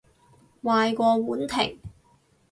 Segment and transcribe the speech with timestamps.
[0.63, 1.77] 壞過婉婷